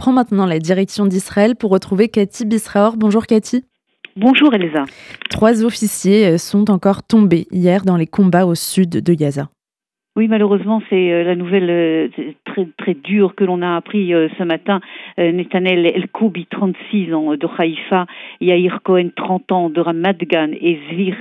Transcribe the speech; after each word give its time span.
prend 0.00 0.12
maintenant 0.12 0.46
la 0.46 0.58
direction 0.58 1.04
d'Israël 1.04 1.56
pour 1.56 1.70
retrouver 1.70 2.08
Cathy 2.08 2.46
Bisraor. 2.46 2.96
Bonjour 2.96 3.26
Cathy. 3.26 3.64
Bonjour 4.16 4.54
Elsa. 4.54 4.86
Trois 5.28 5.62
officiers 5.62 6.38
sont 6.38 6.70
encore 6.70 7.02
tombés 7.02 7.46
hier 7.50 7.84
dans 7.84 7.98
les 7.98 8.06
combats 8.06 8.46
au 8.46 8.54
sud 8.54 8.88
de 8.88 9.12
Gaza. 9.12 9.50
Oui, 10.16 10.26
malheureusement, 10.26 10.82
c'est 10.90 11.12
euh, 11.12 11.22
la 11.22 11.36
nouvelle 11.36 11.70
euh, 11.70 12.08
très 12.44 12.66
très 12.76 12.94
dure 12.94 13.36
que 13.36 13.44
l'on 13.44 13.62
a 13.62 13.76
appris 13.76 14.12
euh, 14.12 14.28
ce 14.38 14.42
matin. 14.42 14.80
Netanel 15.18 15.86
El 15.86 16.08
Koubi, 16.08 16.46
36 16.50 17.14
ans, 17.14 17.36
de 17.36 17.48
Haïfa, 17.58 18.06
Yair 18.40 18.80
Cohen, 18.82 19.10
30 19.14 19.52
ans, 19.52 19.70
de 19.70 19.80
Ramat 19.80 20.14
Gan, 20.14 20.50
et 20.52 20.78
Zvir 20.90 21.14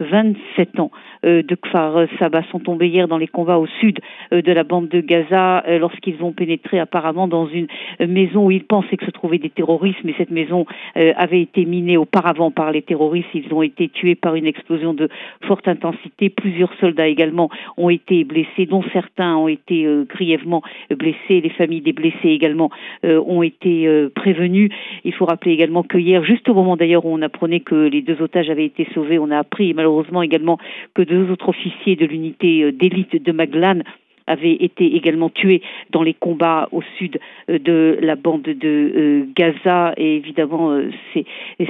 27 0.00 0.80
ans, 0.80 0.90
de 1.22 1.54
Kfar 1.54 2.06
Saba, 2.18 2.42
sont 2.50 2.60
tombés 2.60 2.88
hier 2.88 3.08
dans 3.08 3.18
les 3.18 3.28
combats 3.28 3.58
au 3.58 3.66
sud 3.80 4.00
de 4.30 4.52
la 4.52 4.64
bande 4.64 4.88
de 4.88 5.00
Gaza 5.00 5.64
lorsqu'ils 5.78 6.22
ont 6.22 6.32
pénétré 6.32 6.78
apparemment 6.78 7.28
dans 7.28 7.46
une 7.46 7.66
maison 8.00 8.46
où 8.46 8.50
ils 8.50 8.64
pensaient 8.64 8.96
que 8.96 9.06
se 9.06 9.10
trouvaient 9.10 9.38
des 9.38 9.50
terroristes, 9.50 10.00
mais 10.04 10.14
cette 10.18 10.30
maison 10.30 10.66
avait 10.94 11.42
été 11.42 11.64
minée 11.64 11.96
auparavant 11.96 12.50
par 12.50 12.72
les 12.72 12.82
terroristes. 12.82 13.28
Ils 13.34 13.52
ont 13.52 13.62
été 13.62 13.88
tués 13.88 14.14
par 14.14 14.34
une 14.34 14.46
explosion 14.46 14.94
de 14.94 15.08
forte 15.46 15.68
intensité. 15.68 16.30
Plusieurs 16.30 16.72
soldats 16.80 17.08
également 17.08 17.50
ont 17.76 17.90
été 17.90 18.24
blessés, 18.24 18.66
dont 18.66 18.82
certains 18.92 19.36
ont 19.36 19.48
été 19.48 19.84
euh, 19.84 20.04
grièvement 20.08 20.62
blessés. 20.90 21.40
Les 21.40 21.50
familles 21.50 21.80
des 21.80 21.92
blessés 21.92 22.28
également 22.28 22.70
euh, 23.04 23.22
ont 23.26 23.42
été 23.42 23.86
euh, 23.86 24.10
prévenues. 24.14 24.70
Il 25.04 25.12
faut 25.12 25.24
rappeler 25.24 25.52
également 25.52 25.82
que 25.82 25.98
hier, 25.98 26.24
juste 26.24 26.48
au 26.48 26.54
moment 26.54 26.76
d'ailleurs 26.76 27.04
où 27.04 27.14
on 27.14 27.22
apprenait 27.22 27.60
que 27.60 27.74
les 27.74 28.02
deux 28.02 28.20
otages 28.20 28.50
avaient 28.50 28.64
été 28.64 28.86
sauvés, 28.94 29.18
on 29.18 29.30
a 29.30 29.38
appris 29.38 29.74
malheureusement 29.74 30.22
également 30.22 30.58
que 30.94 31.02
deux 31.12 31.30
autres 31.30 31.48
officiers 31.48 31.96
de 31.96 32.06
l'unité 32.06 32.72
d'élite 32.72 33.22
de 33.22 33.32
Maglan 33.32 33.80
avaient 34.26 34.54
été 34.54 34.96
également 34.96 35.30
tués 35.30 35.62
dans 35.90 36.02
les 36.02 36.14
combats 36.14 36.68
au 36.72 36.82
sud 36.96 37.18
de 37.48 37.98
la 38.00 38.16
bande 38.16 38.42
de 38.42 39.26
Gaza. 39.36 39.94
Et 39.96 40.16
évidemment, 40.16 40.80
ces, 41.12 41.26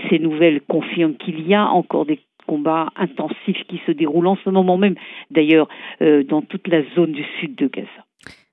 ces 0.08 0.18
nouvelles 0.18 0.60
confirment 0.68 1.16
qu'il 1.16 1.46
y 1.48 1.54
a 1.54 1.66
encore 1.66 2.04
des 2.04 2.20
combat 2.46 2.88
intensif 2.96 3.56
qui 3.68 3.80
se 3.86 3.92
déroule 3.92 4.26
en 4.26 4.36
ce 4.44 4.50
moment 4.50 4.76
même, 4.76 4.94
d'ailleurs, 5.30 5.68
euh, 6.00 6.22
dans 6.24 6.42
toute 6.42 6.68
la 6.68 6.82
zone 6.94 7.12
du 7.12 7.24
sud 7.40 7.54
de 7.56 7.66
Gaza. 7.66 7.88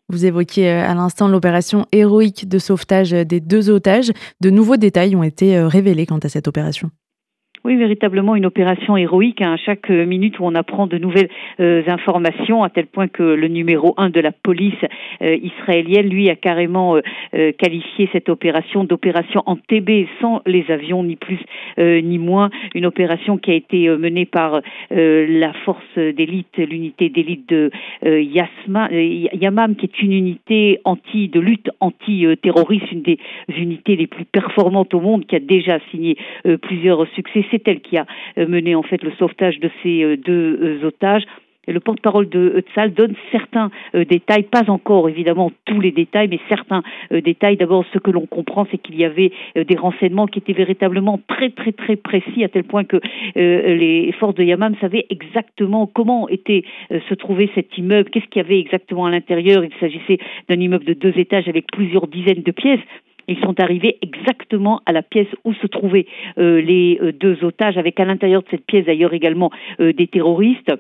Vous 0.09 0.25
évoquiez 0.25 0.69
euh, 0.69 0.89
à 0.89 0.93
l'instant 0.95 1.27
l'opération 1.27 1.85
héroïque 1.91 2.47
de 2.47 2.59
sauvetage 2.59 3.11
des 3.11 3.39
deux 3.39 3.69
otages. 3.69 4.11
De 4.41 4.49
nouveaux 4.49 4.77
détails 4.77 5.15
ont 5.15 5.23
été 5.23 5.57
euh, 5.57 5.67
révélés 5.67 6.05
quant 6.05 6.19
à 6.19 6.29
cette 6.29 6.47
opération. 6.47 6.89
Oui, 7.65 7.75
véritablement 7.75 8.37
une 8.37 8.45
opération 8.45 8.95
héroïque. 8.95 9.41
À 9.41 9.49
hein. 9.49 9.57
chaque 9.57 9.89
minute 9.89 10.39
où 10.39 10.45
on 10.45 10.55
apprend 10.55 10.87
de 10.87 10.97
nouvelles 10.97 11.27
euh, 11.59 11.83
informations, 11.87 12.63
à 12.63 12.69
tel 12.69 12.87
point 12.87 13.09
que 13.09 13.21
le 13.21 13.49
numéro 13.49 13.93
un 13.97 14.09
de 14.09 14.21
la 14.21 14.31
police 14.31 14.81
euh, 15.21 15.35
israélienne, 15.35 16.07
lui, 16.07 16.29
a 16.29 16.35
carrément 16.35 16.95
euh, 16.95 17.51
qualifié 17.57 18.07
cette 18.13 18.29
opération 18.29 18.85
d'opération 18.85 19.43
en 19.45 19.57
TB 19.57 20.07
sans 20.21 20.41
les 20.45 20.65
avions, 20.69 21.03
ni 21.03 21.17
plus 21.17 21.39
ni 21.77 22.17
moins. 22.17 22.49
Une 22.75 22.85
opération 22.85 23.37
qui 23.37 23.51
a 23.51 23.53
été 23.53 23.89
menée 23.89 24.25
par 24.25 24.61
la 24.91 25.53
force 25.65 25.97
d'élite, 25.97 26.57
l'unité 26.57 27.09
d'élite 27.09 27.47
de 27.47 27.71
Yasma, 28.03 28.89
Yamam, 28.91 29.75
qui 29.75 29.85
est 29.85 30.01
une 30.01 30.11
unité 30.11 30.79
anti 30.83 31.29
de 31.29 31.39
lutte 31.39 31.69
anti-terroriste, 31.79 32.91
une 32.91 33.01
des 33.01 33.17
unités 33.47 33.95
les 33.95 34.07
plus 34.07 34.25
performantes 34.25 34.93
au 34.93 34.99
monde, 34.99 35.25
qui 35.25 35.35
a 35.35 35.39
déjà 35.39 35.79
signé 35.91 36.17
plusieurs 36.61 37.07
succès 37.15 37.45
c'est 37.51 37.67
elle 37.67 37.81
qui 37.81 37.97
a 37.97 38.05
euh, 38.37 38.47
mené 38.47 38.75
en 38.75 38.83
fait 38.83 39.01
le 39.03 39.11
sauvetage 39.11 39.59
de 39.59 39.69
ces 39.83 40.03
euh, 40.03 40.17
deux 40.17 40.81
euh, 40.83 40.87
otages. 40.87 41.23
Le 41.67 41.79
porte-parole 41.79 42.27
de 42.29 42.63
Tzal 42.73 42.95
donne 42.95 43.13
certains 43.31 43.69
détails, 43.93 44.41
pas 44.41 44.71
encore 44.71 45.07
évidemment 45.07 45.51
tous 45.65 45.79
les 45.79 45.91
détails, 45.91 46.27
mais 46.27 46.39
certains 46.49 46.81
détails. 47.11 47.57
D'abord, 47.57 47.85
ce 47.93 47.99
que 47.99 48.09
l'on 48.09 48.25
comprend, 48.25 48.65
c'est 48.71 48.79
qu'il 48.79 48.95
y 48.95 49.05
avait 49.05 49.31
des 49.55 49.75
renseignements 49.75 50.25
qui 50.25 50.39
étaient 50.39 50.53
véritablement 50.53 51.19
très 51.27 51.51
très 51.51 51.71
très 51.71 51.95
précis, 51.95 52.43
à 52.43 52.49
tel 52.49 52.63
point 52.63 52.85
que 52.85 52.99
les 53.35 54.11
forces 54.13 54.33
de 54.33 54.43
Yamam 54.43 54.77
savaient 54.81 55.05
exactement 55.11 55.85
comment 55.85 56.27
était 56.27 56.63
se 56.89 57.13
trouvait 57.13 57.51
cet 57.53 57.77
immeuble, 57.77 58.09
qu'est-ce 58.09 58.25
qu'il 58.25 58.41
y 58.41 58.45
avait 58.45 58.59
exactement 58.59 59.05
à 59.05 59.11
l'intérieur. 59.11 59.63
Il 59.63 59.73
s'agissait 59.79 60.17
d'un 60.47 60.59
immeuble 60.59 60.85
de 60.85 60.93
deux 60.93 61.13
étages 61.19 61.47
avec 61.47 61.67
plusieurs 61.71 62.07
dizaines 62.07 62.41
de 62.41 62.51
pièces. 62.51 62.79
Ils 63.29 63.39
sont 63.41 63.59
arrivés 63.59 63.99
exactement 64.01 64.81
à 64.87 64.91
la 64.91 65.03
pièce 65.03 65.27
où 65.45 65.53
se 65.53 65.67
trouvaient 65.67 66.07
euh, 66.39 66.59
les 66.61 66.97
euh, 66.99 67.11
deux 67.11 67.43
otages, 67.43 67.77
avec 67.77 67.99
à 67.99 68.05
l'intérieur 68.05 68.41
de 68.41 68.47
cette 68.49 68.65
pièce 68.65 68.85
d'ailleurs 68.85 69.13
également 69.13 69.51
euh, 69.79 69.93
des 69.93 70.07
terroristes. 70.07 70.73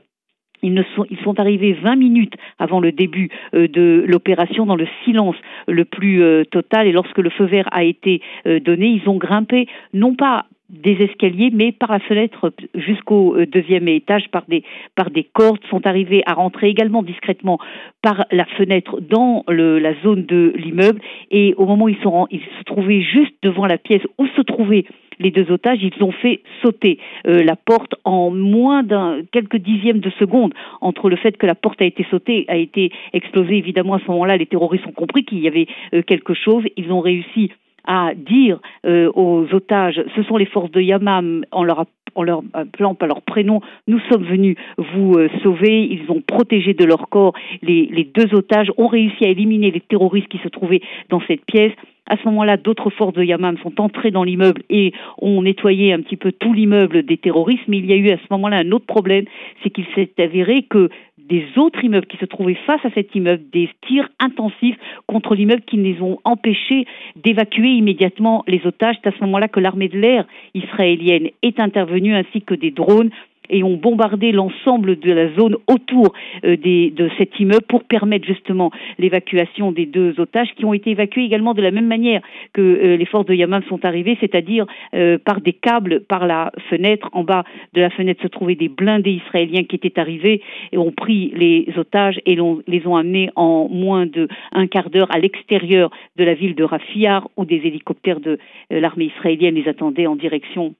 Ils, 0.63 0.83
sont 1.23 1.39
arrivés 1.39 1.71
20 1.71 1.95
minutes 1.95 2.33
avant 2.57 2.81
le 2.81 2.91
début 2.91 3.29
de 3.53 4.03
l'opération 4.05 4.65
dans 4.65 4.75
le 4.75 4.87
silence 5.05 5.37
le 5.69 5.85
plus 5.85 6.21
total 6.51 6.85
et 6.85 6.91
lorsque 6.91 7.19
le 7.19 7.29
feu 7.29 7.45
vert 7.45 7.69
a 7.71 7.85
été 7.85 8.21
donné, 8.43 8.87
ils 8.87 9.07
ont 9.07 9.15
grimpé 9.15 9.67
non 9.93 10.15
pas 10.15 10.47
des 10.69 10.93
escaliers, 11.01 11.49
mais 11.51 11.71
par 11.71 11.91
la 11.91 11.99
fenêtre 11.99 12.53
jusqu'au 12.75 13.35
euh, 13.35 13.45
deuxième 13.45 13.87
étage 13.87 14.29
par 14.29 14.43
des, 14.47 14.63
par 14.95 15.09
des 15.09 15.23
cordes, 15.23 15.59
sont 15.69 15.85
arrivés 15.87 16.21
à 16.25 16.33
rentrer 16.33 16.69
également 16.69 17.03
discrètement 17.03 17.59
par 18.01 18.25
la 18.31 18.45
fenêtre 18.45 18.99
dans 19.01 19.43
le, 19.47 19.79
la 19.79 19.93
zone 20.01 20.25
de 20.25 20.53
l'immeuble. 20.55 21.01
Et 21.31 21.53
au 21.57 21.65
moment 21.65 21.85
où 21.85 21.89
ils, 21.89 22.01
sont, 22.01 22.27
ils 22.29 22.41
se 22.41 22.63
trouvaient 22.65 23.01
juste 23.01 23.33
devant 23.41 23.65
la 23.65 23.77
pièce 23.77 24.03
où 24.17 24.27
se 24.27 24.41
trouvaient 24.41 24.85
les 25.19 25.31
deux 25.31 25.51
otages, 25.51 25.79
ils 25.81 26.03
ont 26.03 26.11
fait 26.11 26.41
sauter 26.61 26.97
euh, 27.27 27.43
la 27.43 27.55
porte 27.55 27.95
en 28.05 28.31
moins 28.31 28.83
d'un 28.83 29.21
quelques 29.31 29.57
dixièmes 29.57 29.99
de 29.99 30.09
seconde 30.11 30.53
entre 30.81 31.09
le 31.09 31.17
fait 31.17 31.37
que 31.37 31.45
la 31.45 31.55
porte 31.55 31.81
a 31.81 31.85
été 31.85 32.05
sautée, 32.09 32.45
a 32.47 32.55
été 32.55 32.91
explosée. 33.13 33.57
Évidemment, 33.57 33.95
à 33.95 33.99
ce 33.99 34.07
moment-là, 34.07 34.37
les 34.37 34.45
terroristes 34.45 34.87
ont 34.87 34.93
compris 34.93 35.25
qu'il 35.25 35.39
y 35.39 35.47
avait 35.47 35.67
euh, 35.93 36.01
quelque 36.03 36.33
chose. 36.33 36.63
Ils 36.77 36.91
ont 36.91 37.01
réussi 37.01 37.51
à 37.85 38.11
dire 38.15 38.59
euh, 38.85 39.11
aux 39.13 39.45
otages, 39.53 40.01
ce 40.15 40.23
sont 40.23 40.37
les 40.37 40.45
forces 40.45 40.71
de 40.71 40.81
Yamam, 40.81 41.43
en 41.51 41.63
leur 41.63 41.85
en 42.15 42.23
leur 42.23 42.41
appelant 42.53 42.95
par 42.95 43.07
leur 43.07 43.21
prénom, 43.21 43.61
nous 43.87 43.99
sommes 44.11 44.23
venus 44.23 44.57
vous 44.77 45.13
euh, 45.13 45.29
sauver. 45.43 45.83
Ils 45.83 46.09
ont 46.09 46.21
protégé 46.21 46.73
de 46.73 46.85
leur 46.85 47.09
corps 47.09 47.33
les, 47.61 47.85
les 47.91 48.03
deux 48.03 48.33
otages, 48.35 48.71
ont 48.77 48.87
réussi 48.87 49.25
à 49.25 49.29
éliminer 49.29 49.71
les 49.71 49.79
terroristes 49.79 50.27
qui 50.27 50.39
se 50.39 50.47
trouvaient 50.47 50.81
dans 51.09 51.21
cette 51.27 51.45
pièce. 51.45 51.73
À 52.09 52.17
ce 52.17 52.25
moment-là, 52.25 52.57
d'autres 52.57 52.89
forces 52.89 53.13
de 53.13 53.23
Yamam 53.23 53.57
sont 53.59 53.79
entrées 53.79 54.09
dans 54.09 54.23
l'immeuble 54.23 54.63
et 54.71 54.93
ont 55.19 55.43
nettoyé 55.43 55.93
un 55.93 56.01
petit 56.01 56.17
peu 56.17 56.31
tout 56.31 56.53
l'immeuble 56.53 57.03
des 57.03 57.17
terroristes. 57.17 57.67
Mais 57.67 57.77
il 57.77 57.85
y 57.85 57.93
a 57.93 57.97
eu 57.97 58.09
à 58.09 58.17
ce 58.17 58.23
moment-là 58.31 58.57
un 58.57 58.71
autre 58.71 58.87
problème, 58.87 59.25
c'est 59.61 59.69
qu'il 59.69 59.85
s'est 59.93 60.11
avéré 60.17 60.63
que 60.63 60.89
des 61.29 61.45
autres 61.57 61.83
immeubles 61.83 62.07
qui 62.07 62.17
se 62.17 62.25
trouvaient 62.25 62.57
face 62.65 62.83
à 62.83 62.89
cet 62.91 63.13
immeuble, 63.15 63.43
des 63.53 63.69
tirs 63.87 64.09
intensifs 64.19 64.75
contre 65.07 65.35
l'immeuble 65.35 65.61
qui 65.61 65.77
les 65.77 66.01
ont 66.01 66.19
empêchés 66.23 66.85
d'évacuer 67.15 67.69
immédiatement 67.69 68.43
les 68.47 68.65
otages. 68.65 68.95
C'est 69.01 69.09
à 69.09 69.17
ce 69.17 69.23
moment-là 69.23 69.47
que 69.47 69.59
l'armée 69.59 69.89
de 69.89 69.99
l'air 69.99 70.25
israélienne 70.55 71.29
est 71.43 71.59
intervenue 71.59 72.15
ainsi 72.15 72.41
que 72.41 72.55
des 72.55 72.71
drones 72.71 73.11
et 73.49 73.63
ont 73.63 73.75
bombardé 73.75 74.31
l'ensemble 74.31 74.99
de 74.99 75.11
la 75.11 75.33
zone 75.33 75.55
autour 75.67 76.13
euh, 76.45 76.55
des, 76.55 76.91
de 76.91 77.09
cet 77.17 77.39
immeuble 77.39 77.65
pour 77.67 77.83
permettre 77.83 78.25
justement 78.25 78.71
l'évacuation 78.97 79.71
des 79.71 79.85
deux 79.85 80.19
otages 80.19 80.53
qui 80.55 80.65
ont 80.65 80.73
été 80.73 80.91
évacués 80.91 81.23
également 81.23 81.53
de 81.53 81.61
la 81.61 81.71
même 81.71 81.87
manière 81.87 82.21
que 82.53 82.61
euh, 82.61 82.97
les 82.97 83.05
forces 83.05 83.25
de 83.25 83.33
Yamam 83.33 83.63
sont 83.63 83.83
arrivées, 83.85 84.17
c'est-à-dire 84.19 84.65
euh, 84.93 85.17
par 85.17 85.41
des 85.41 85.53
câbles 85.53 86.01
par 86.01 86.27
la 86.27 86.51
fenêtre. 86.69 87.09
En 87.13 87.23
bas 87.23 87.43
de 87.73 87.81
la 87.81 87.89
fenêtre 87.89 88.21
se 88.21 88.27
trouvaient 88.27 88.55
des 88.55 88.69
blindés 88.69 89.19
israéliens 89.25 89.63
qui 89.63 89.75
étaient 89.75 89.99
arrivés 89.99 90.41
et 90.71 90.77
ont 90.77 90.91
pris 90.91 91.31
les 91.35 91.67
otages 91.77 92.19
et 92.25 92.37
les 92.67 92.87
ont 92.87 92.95
amenés 92.95 93.29
en 93.35 93.67
moins 93.69 94.05
de 94.05 94.27
un 94.51 94.67
quart 94.67 94.89
d'heure 94.89 95.13
à 95.13 95.19
l'extérieur 95.19 95.89
de 96.17 96.23
la 96.23 96.33
ville 96.33 96.55
de 96.55 96.63
Rafiyar 96.63 97.29
où 97.37 97.45
des 97.45 97.61
hélicoptères 97.65 98.19
de 98.19 98.37
l'armée 98.69 99.05
israélienne 99.05 99.55
les 99.55 99.67
attendaient 99.67 100.07
en 100.07 100.15
direction 100.15 100.75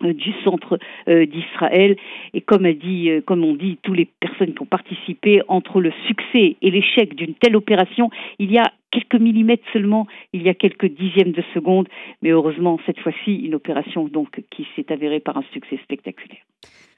du 0.00 0.32
centre 0.44 0.78
euh, 1.08 1.26
d'Israël. 1.26 1.96
Et 2.34 2.40
comme 2.40 2.64
a 2.64 2.72
dit 2.72 3.10
euh, 3.10 3.20
comme 3.20 3.44
on 3.44 3.54
dit 3.54 3.78
tous 3.82 3.94
les 3.94 4.06
personnes 4.20 4.54
qui 4.54 4.62
ont 4.62 4.66
participé 4.66 5.42
entre 5.48 5.80
le 5.80 5.92
succès 6.06 6.56
et 6.60 6.70
l'échec 6.70 7.14
d'une 7.14 7.34
telle 7.34 7.56
opération 7.56 8.10
il 8.38 8.52
y 8.52 8.58
a 8.58 8.72
quelques 8.90 9.20
millimètres 9.20 9.64
seulement 9.72 10.06
il 10.32 10.42
y 10.42 10.48
a 10.48 10.54
quelques 10.54 10.86
dixièmes 10.86 11.32
de 11.32 11.42
seconde. 11.54 11.88
Mais 12.22 12.30
heureusement 12.30 12.78
cette 12.86 13.00
fois-ci 13.00 13.34
une 13.34 13.54
opération 13.54 14.06
donc 14.06 14.40
qui 14.50 14.66
s'est 14.74 14.92
avérée 14.92 15.20
par 15.20 15.36
un 15.36 15.44
succès 15.52 15.78
spectaculaire. 15.82 16.40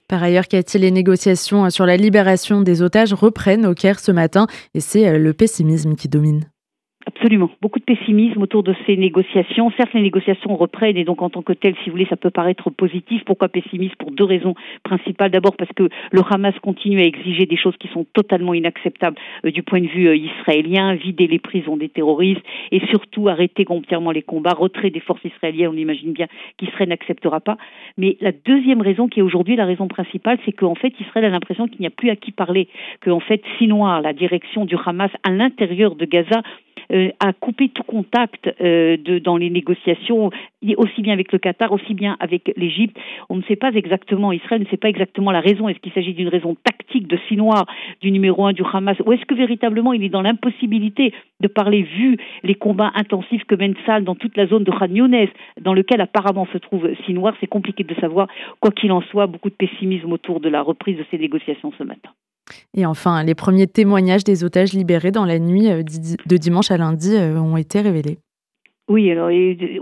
Par 0.08 0.22
ailleurs, 0.22 0.48
Cathy, 0.48 0.78
les 0.78 0.90
négociations 0.90 1.68
sur 1.68 1.84
la 1.84 1.98
libération 1.98 2.62
des 2.62 2.80
otages 2.80 3.12
reprennent 3.12 3.66
au 3.66 3.74
Caire 3.74 4.00
ce 4.00 4.10
matin. 4.10 4.46
Et 4.72 4.80
c'est 4.80 5.18
le 5.18 5.34
pessimisme 5.34 5.96
qui 5.96 6.08
domine. 6.08 6.48
Absolument. 7.08 7.50
Beaucoup 7.62 7.78
de 7.78 7.84
pessimisme 7.84 8.42
autour 8.42 8.62
de 8.62 8.74
ces 8.86 8.94
négociations. 8.98 9.72
Certes, 9.78 9.94
les 9.94 10.02
négociations 10.02 10.54
reprennent 10.56 10.98
et 10.98 11.04
donc 11.04 11.22
en 11.22 11.30
tant 11.30 11.40
que 11.40 11.54
telles, 11.54 11.74
si 11.76 11.86
vous 11.86 11.92
voulez, 11.92 12.06
ça 12.10 12.18
peut 12.18 12.28
paraître 12.28 12.68
positif. 12.68 13.22
Pourquoi 13.24 13.48
pessimiste 13.48 13.96
Pour 13.96 14.10
deux 14.10 14.24
raisons 14.24 14.54
principales. 14.84 15.30
D'abord 15.30 15.56
parce 15.56 15.72
que 15.72 15.88
le 16.12 16.20
Hamas 16.30 16.54
continue 16.60 17.00
à 17.00 17.04
exiger 17.04 17.46
des 17.46 17.56
choses 17.56 17.74
qui 17.78 17.88
sont 17.88 18.04
totalement 18.12 18.52
inacceptables 18.52 19.16
euh, 19.46 19.50
du 19.50 19.62
point 19.62 19.80
de 19.80 19.86
vue 19.86 20.06
euh, 20.06 20.16
israélien, 20.16 20.96
vider 20.96 21.26
les 21.26 21.38
prisons 21.38 21.78
des 21.78 21.88
terroristes 21.88 22.42
et 22.72 22.80
surtout 22.88 23.28
arrêter 23.28 23.64
complètement 23.64 24.10
les 24.10 24.20
combats, 24.20 24.52
retrait 24.52 24.90
des 24.90 25.00
forces 25.00 25.24
israéliennes. 25.24 25.70
On 25.70 25.78
imagine 25.78 26.12
bien 26.12 26.26
qu'Israël 26.58 26.90
n'acceptera 26.90 27.40
pas. 27.40 27.56
Mais 27.96 28.18
la 28.20 28.32
deuxième 28.32 28.82
raison, 28.82 29.08
qui 29.08 29.20
est 29.20 29.22
aujourd'hui 29.22 29.56
la 29.56 29.64
raison 29.64 29.88
principale, 29.88 30.38
c'est 30.44 30.52
qu'en 30.52 30.74
fait, 30.74 30.92
Israël 31.00 31.24
a 31.24 31.30
l'impression 31.30 31.68
qu'il 31.68 31.80
n'y 31.80 31.86
a 31.86 31.90
plus 31.90 32.10
à 32.10 32.16
qui 32.16 32.32
parler, 32.32 32.68
qu'en 33.00 33.20
fait, 33.20 33.40
Sinoir, 33.56 34.02
la 34.02 34.12
direction 34.12 34.66
du 34.66 34.76
Hamas 34.84 35.10
à 35.26 35.30
l'intérieur 35.30 35.94
de 35.94 36.04
Gaza, 36.04 36.42
a 36.90 37.32
coupé 37.32 37.68
tout 37.68 37.82
contact 37.82 38.48
de, 38.60 39.18
dans 39.18 39.36
les 39.36 39.50
négociations, 39.50 40.30
aussi 40.76 41.02
bien 41.02 41.12
avec 41.12 41.32
le 41.32 41.38
Qatar, 41.38 41.72
aussi 41.72 41.94
bien 41.94 42.16
avec 42.20 42.52
l'Égypte. 42.56 42.96
On 43.28 43.36
ne 43.36 43.42
sait 43.42 43.56
pas 43.56 43.70
exactement, 43.72 44.32
Israël 44.32 44.62
ne 44.62 44.66
sait 44.66 44.76
pas 44.76 44.88
exactement 44.88 45.30
la 45.30 45.40
raison. 45.40 45.68
Est-ce 45.68 45.78
qu'il 45.78 45.92
s'agit 45.92 46.14
d'une 46.14 46.28
raison 46.28 46.56
tactique 46.64 47.06
de 47.06 47.18
Sinoir, 47.28 47.66
du 48.00 48.10
numéro 48.10 48.46
un 48.46 48.52
du 48.52 48.62
Hamas, 48.72 48.96
ou 49.04 49.12
est-ce 49.12 49.24
que 49.24 49.34
véritablement 49.34 49.92
il 49.92 50.02
est 50.02 50.08
dans 50.08 50.22
l'impossibilité 50.22 51.12
de 51.40 51.48
parler 51.48 51.82
vu 51.82 52.16
les 52.42 52.54
combats 52.54 52.92
intensifs 52.94 53.44
que 53.44 53.54
mène 53.54 53.74
Sal 53.86 54.04
dans 54.04 54.14
toute 54.14 54.36
la 54.36 54.46
zone 54.46 54.64
de 54.64 54.70
Khan 54.70 54.88
Younes, 54.90 55.28
dans 55.60 55.74
lequel 55.74 56.00
apparemment 56.00 56.46
se 56.52 56.58
trouve 56.58 56.88
Sinoir? 57.04 57.34
C'est 57.40 57.46
compliqué 57.46 57.84
de 57.84 57.94
savoir. 57.94 58.28
Quoi 58.60 58.70
qu'il 58.72 58.92
en 58.92 59.02
soit, 59.02 59.26
beaucoup 59.26 59.50
de 59.50 59.54
pessimisme 59.54 60.12
autour 60.12 60.40
de 60.40 60.48
la 60.48 60.62
reprise 60.62 60.96
de 60.96 61.04
ces 61.10 61.18
négociations 61.18 61.72
ce 61.78 61.84
matin. 61.84 62.10
Et 62.74 62.86
enfin, 62.86 63.22
les 63.22 63.34
premiers 63.34 63.66
témoignages 63.66 64.24
des 64.24 64.44
otages 64.44 64.72
libérés 64.72 65.10
dans 65.10 65.24
la 65.24 65.38
nuit 65.38 65.70
euh, 65.70 65.82
de 65.82 66.36
dimanche 66.36 66.70
à 66.70 66.76
lundi 66.76 67.14
euh, 67.14 67.38
ont 67.38 67.56
été 67.56 67.80
révélés. 67.80 68.18
Oui, 68.88 69.10
alors 69.10 69.28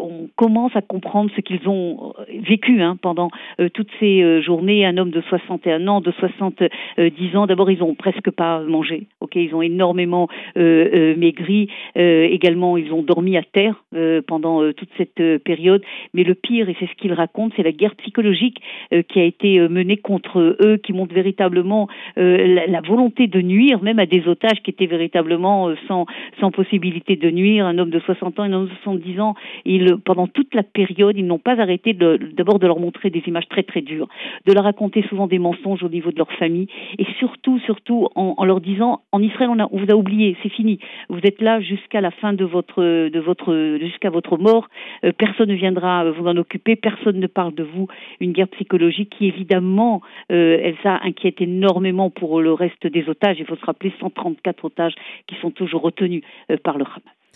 on 0.00 0.28
commence 0.34 0.74
à 0.74 0.82
comprendre 0.82 1.30
ce 1.36 1.40
qu'ils 1.40 1.68
ont 1.68 2.12
euh, 2.18 2.24
vécu 2.48 2.82
hein, 2.82 2.98
pendant 3.00 3.30
euh, 3.60 3.68
toutes 3.68 3.90
ces 4.00 4.20
euh, 4.20 4.42
journées. 4.42 4.84
Un 4.84 4.96
homme 4.96 5.10
de 5.10 5.20
61 5.20 5.86
ans, 5.86 6.00
de 6.00 6.10
70 6.10 7.36
ans, 7.36 7.46
d'abord 7.46 7.70
ils 7.70 7.84
ont 7.84 7.94
presque 7.94 8.32
pas 8.32 8.60
mangé. 8.62 9.06
Ok, 9.20 9.36
ils 9.36 9.54
ont 9.54 9.62
énormément 9.62 10.28
maigri. 10.56 11.68
également, 11.94 12.76
ils 12.76 12.92
ont 12.92 13.02
dormi 13.02 13.36
à 13.36 13.42
terre 13.42 13.84
pendant 14.26 14.72
toute 14.72 14.88
cette 14.96 15.38
période. 15.44 15.82
Mais 16.14 16.24
le 16.24 16.34
pire, 16.34 16.68
et 16.68 16.76
c'est 16.78 16.86
ce 16.86 16.94
qu'ils 16.94 17.12
racontent, 17.12 17.54
c'est 17.56 17.62
la 17.62 17.72
guerre 17.72 17.94
psychologique 17.96 18.60
qui 19.08 19.20
a 19.20 19.24
été 19.24 19.58
menée 19.68 19.96
contre 19.96 20.56
eux, 20.60 20.76
qui 20.78 20.92
montre 20.92 21.14
véritablement 21.14 21.88
la, 22.16 22.66
la, 22.66 22.80
volonté 22.80 23.26
de 23.26 23.40
nuire, 23.40 23.82
même 23.82 23.98
à 23.98 24.06
des 24.06 24.26
otages 24.28 24.62
qui 24.62 24.70
étaient 24.70 24.86
véritablement 24.86 25.70
sans 25.88 26.06
sans 26.40 26.50
possibilité 26.50 27.16
de 27.16 27.30
nuire. 27.30 27.66
Un 27.66 27.78
homme 27.78 27.90
de 27.90 28.00
60 28.00 28.38
ans, 28.38 28.42
un 28.44 28.52
homme 28.52 28.66
de 28.66 28.74
60 28.82 28.95
70 28.96 29.20
ans, 29.20 29.34
ils, 29.64 29.96
pendant 30.04 30.26
toute 30.26 30.54
la 30.54 30.62
période, 30.62 31.16
ils 31.16 31.26
n'ont 31.26 31.38
pas 31.38 31.60
arrêté 31.60 31.92
d'abord 31.92 32.58
de, 32.58 32.66
leur 32.66 32.80
montrer 32.80 33.10
des 33.10 33.22
images 33.26 33.48
très 33.48 33.62
très 33.62 33.80
dures, 33.80 34.08
de 34.46 34.52
leur 34.52 34.64
raconter 34.64 35.02
souvent 35.08 35.26
des 35.26 35.38
mensonges 35.38 35.82
au 35.82 35.88
niveau 35.88 36.10
de 36.10 36.18
leur 36.18 36.32
famille, 36.32 36.68
et 36.98 37.06
surtout, 37.18 37.58
surtout 37.60 38.08
en, 38.14 38.44
leur 38.44 38.60
disant, 38.60 39.02
en 39.12 39.22
Israël, 39.22 39.50
on, 39.50 39.58
on 39.60 39.78
vous 39.78 39.90
a 39.90 39.96
oublié, 39.96 40.36
c'est 40.42 40.48
fini, 40.48 40.78
vous 41.08 41.20
êtes 41.22 41.40
là 41.40 41.60
jusqu'à 41.60 42.00
la 42.00 42.10
fin 42.10 42.32
de 42.32 42.44
votre, 42.44 42.82
de 42.82 43.20
votre, 43.20 43.78
jusqu'à 43.80 44.10
votre 44.10 44.36
mort, 44.36 44.68
euh, 45.04 45.12
personne 45.16 45.48
ne 45.48 45.54
viendra 45.54 46.10
vous 46.10 46.26
en 46.26 46.36
occuper, 46.36 46.76
personne 46.76 47.20
ne 47.20 47.26
parle 47.26 47.54
de 47.54 47.62
vous, 47.62 47.88
une 48.20 48.32
guerre 48.32 48.48
psychologique 48.48 49.14
qui 49.16 49.26
évidemment, 49.26 50.00
euh, 50.32 50.58
Elsa 50.62 51.00
inquiète 51.02 51.40
énormément 51.40 52.10
pour 52.10 52.40
le 52.40 52.52
reste 52.52 52.86
des 52.86 53.08
otages. 53.08 53.36
Il 53.38 53.46
faut 53.46 53.56
se 53.56 53.64
rappeler 53.64 53.92
134 54.00 54.64
otages 54.64 54.94
qui 55.26 55.36
sont 55.36 55.50
toujours 55.50 55.82
retenus 55.82 56.22
euh, 56.50 56.56
par 56.62 56.78
le 56.78 56.84
Hamas. 56.84 57.16